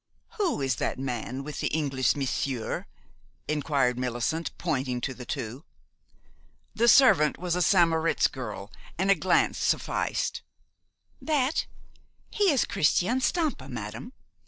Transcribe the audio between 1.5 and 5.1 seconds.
the English monsieur?" inquired Millicent, pointing